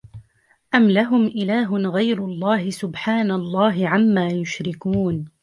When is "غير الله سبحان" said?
1.89-3.31